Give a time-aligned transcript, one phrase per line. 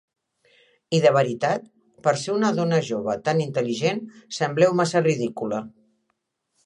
[0.99, 1.67] I de veritat,
[2.07, 4.01] per ser una dona jove tan intel·ligent,
[4.39, 5.61] sembleu massa ridícula.